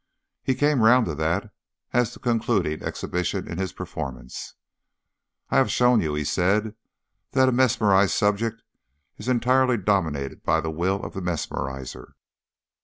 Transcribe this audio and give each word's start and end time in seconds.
He 0.41 0.55
came 0.55 0.81
round 0.81 1.05
to 1.05 1.13
that 1.13 1.51
as 1.93 2.11
the 2.11 2.19
concluding 2.19 2.81
exhibition 2.81 3.47
in 3.47 3.59
his 3.59 3.71
performance. 3.71 4.55
"I 5.51 5.57
have 5.57 5.69
shown 5.69 6.01
you," 6.01 6.15
he 6.15 6.23
said, 6.23 6.73
"that 7.33 7.47
a 7.47 7.51
mesmerised 7.51 8.13
subject 8.15 8.63
is 9.19 9.27
entirely 9.29 9.77
dominated 9.77 10.41
by 10.43 10.59
the 10.59 10.71
will 10.71 11.03
of 11.03 11.13
the 11.13 11.21
mesmeriser. 11.21 12.15